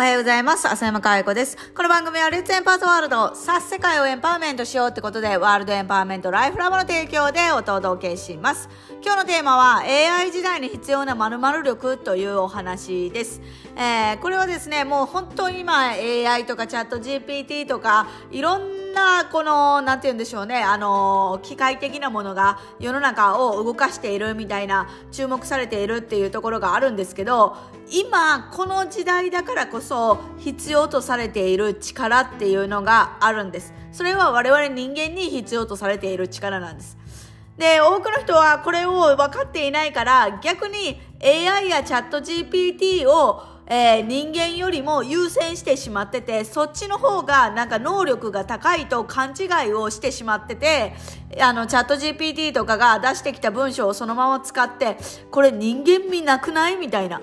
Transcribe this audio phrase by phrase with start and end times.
[0.00, 0.66] おはようございます。
[0.66, 1.58] 浅山かえ子です。
[1.74, 8.70] この番組はレッツエンパートワールド、さあ世界をエンパワーメントしようってことで、ワールドエンパワーメントライフラボの提供でお届けします。
[9.04, 13.42] 今日のテーマは AI 時代に必要な〇〇力というお話です。
[13.76, 27.54] えー、これはですね、もう本当に今 AI とかチャット GPT とかいろんなこの、なんて言うんでしょうね、あの、機械的なものが世の中を動かしているみたいな注目されているっていうところがあるんですけど、
[27.92, 33.74] 今この時代だからこそ必要とされている力っていうのがあるんです。
[33.90, 36.96] それは我々人間に必要とされている力なんです。
[37.58, 50.92] で、多くの人はこれを分かっていないから逆に AI やチャット GPT をえー、人間よりも優先してしまってて、そっちの方がなんか能力が高いと勘違いをしてしまってて、
[51.40, 54.96] あの、チャット GPT とかが出してきた文章をそのまま使って、
[55.30, 56.78] これ人間味なくない？
[56.78, 57.20] みたいな。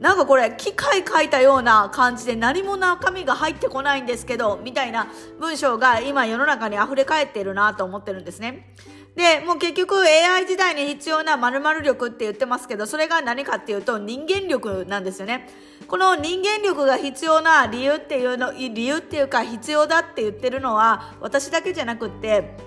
[0.00, 5.08] なんかこれ機械書いたような感じで何も中身が入ってこないんですけどみたいな
[5.40, 8.74] 文章が今世の中に溢れ返っているなと思ってるんですね。
[9.16, 15.48] で、もう結局 AI 時代に必要な〇〇力って言ってますけど、それが何かっていうと人間力なんですよね。
[15.88, 22.58] この人間力が必要な理由っていうの、理由っていうか必要だって言ってるのは私だけじゃなくって、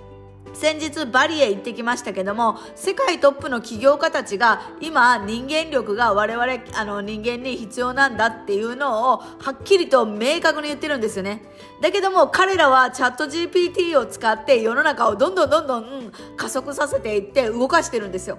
[0.53, 11.43] 先日バリへ行ってきましたけども世界トップの起業家たちが今人間力が我々あの人間に必要なんだっていうのをはっきりと明確に言ってるんですよね。
[11.81, 18.37] だけども彼らはチャット GPT を使って世の中をどんどんどんどん加速させていって動かしてるんですよ。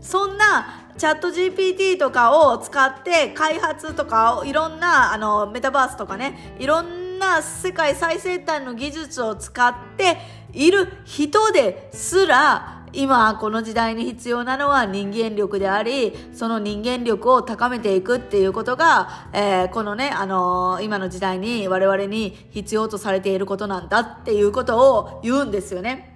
[0.00, 10.16] そんなチャット GPT とかを使って開発とかをいろんなあのメタバースとかねいろんな世界最先端の技術を使って
[10.52, 26.09] いる人ですら今この時代に必要なのは人間力でありその人間力を高めていくっていうことが、えー、このね、あのー、今の時代に我々に必要とされていることなんだっていうことを言うんですよね。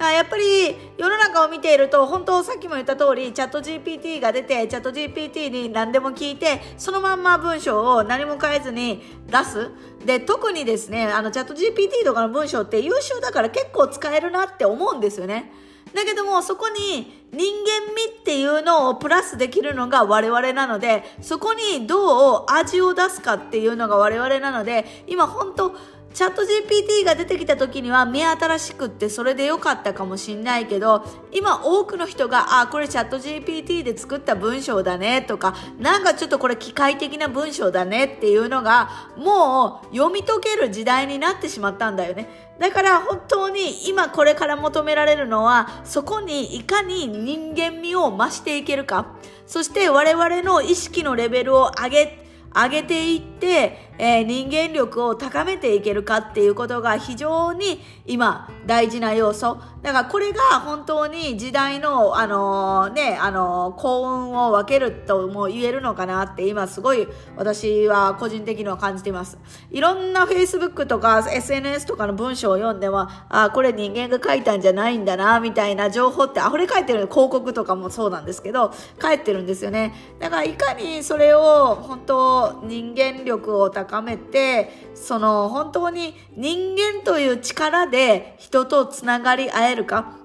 [0.00, 9.70] やっぱり世の中を見ていると本当さっきも言った通りチャット GPT が出てチャット GPT に何でも聞いてそのまんま文章を何も変えずに出す。
[10.06, 15.50] で特にですねあのチャット GPT とかの文章って優秀だから結構使えるなって思うんですよね。
[15.94, 25.74] だけどもそこに人間味っていうのをプラスできるのが我々なのでそこにどう味を出すかっていうのが我々なので今本当
[26.18, 42.28] チャット GPT が出てきた時には目新しくってそれで良かったかもしんないけど今多くの人があこれチャット GPT で作った文章だねとかなんかちょっとこれ機械的な文章だねっていうのがもう読み解ける時代になってしまったんだよね。
[42.58, 49.14] だから本当に今これから求められるのはそこにいかに人間味を増していけるか。
[49.46, 59.58] そして我々の意識のレベルを上げ上げていって、えー、人間力を高めていけるかっていうことが非常に今大事な要素。
[59.82, 69.38] だからこれが本当に時代の、あのー、ね、あのー、幸運を分けるとも言えるのかなって今すごい私は個人的には感じています。
[69.70, 79.94] いろんな Facebook とか SNS とかの文章を読んでも、あ、これ人間が書いたんじゃないんだな、みたいな情報って溢れ返ってる広告とかもそうなんですけど、返ってるんですよね。
[80.18, 90.16] だからいかにそれを本当人間力を高めて、その本当に人間という力で人とつながり合えるか？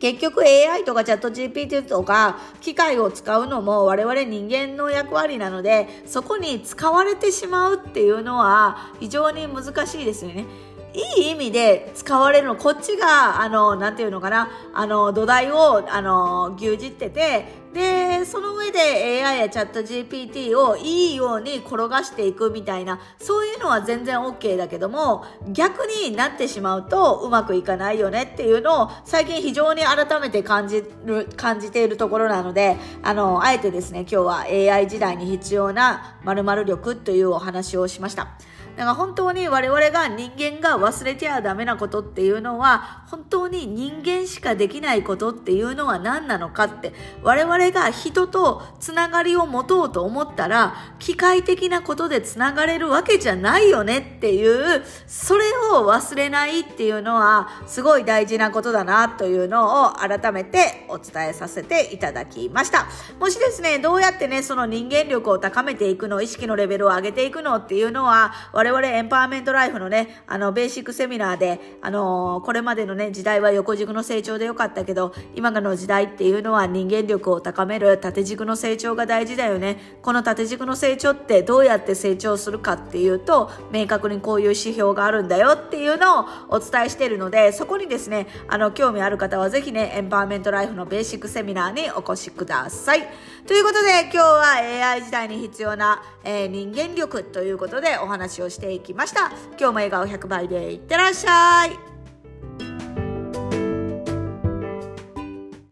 [0.00, 10.46] 結局 AI とかチャット GPT とか機械を使うのも我々人間の役割なのでそこに使われてしまうっていうのは非常に難しいですよね。
[10.92, 38.28] いい意味で使われるの、こっちが、あの、なんていうのかな、あの、土台を、あの、牛耳ってて、で、その上で AI やチャット GPT をいいように転がしていくみたいな、そういうのは全然 OK だけども、逆になってしまうとうまくいかないよねっていうのを最近非常に改めて感じる、感じているところなので、あの、あえてですね、今日は AI 時代に必要な〇〇力というお話をしました。
[38.76, 55.44] だから本当に我々が人間が忘れてはダメなことっていうのは、本当に人間ししかできないことっていうのは何なのかって、我々が人とつながりを持とうと思ったら、機械的なことでつながれるわけじゃないよねっていう、それ
[55.74, 62.86] を忘れないっていうのは、すごい大事なことだなというのを改めてお伝えさせていただきました。
[63.18, 79.78] もしですね、どうやってね、その人間力を高めていくの、意識のレベルを上げていくのっていうのは、我々エンパワーメントライフのね、あの、ベーシックセミナーで、あの、これまでのね、時代は横軸の成長長でよかったけど、今の時代っていうのは人間力を高める縦軸の成長が大事だよね。
[80.02, 93.08] この縦軸の成長ってどうやって成長するかっていうと、明確にこういう指標があるんだよっていうのをお伝えしているので、そこにですね、あの、興味ある方はぜひね、エンパワーメントライフのベーシックセミナーにお越しください。
[93.46, 94.52] ということで、今日は
[94.90, 99.32] AI 時代に必要な、えー、人間力ということでお話をしていきました。
[99.58, 101.89] 今日も笑顔100倍でいってらっしゃい。